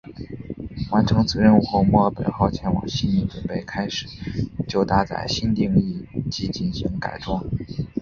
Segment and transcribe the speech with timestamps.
[0.89, 4.07] 完成此任务后墨尔本号前往悉尼准备开始
[4.67, 7.45] 就搭载新定翼机进行改装。